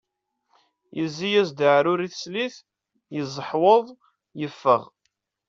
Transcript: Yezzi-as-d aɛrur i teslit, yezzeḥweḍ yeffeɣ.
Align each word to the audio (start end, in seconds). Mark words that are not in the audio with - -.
Yezzi-as-d 0.97 1.59
aɛrur 1.69 1.99
i 2.01 2.07
teslit, 2.13 2.55
yezzeḥweḍ 3.15 3.85
yeffeɣ. 4.39 4.83